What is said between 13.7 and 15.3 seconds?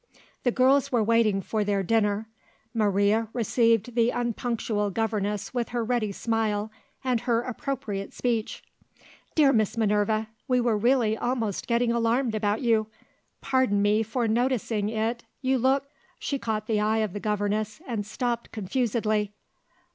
me for noticing it,